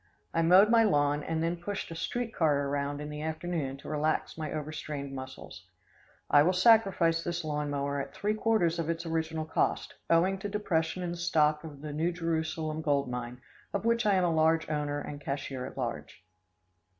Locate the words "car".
2.33-2.67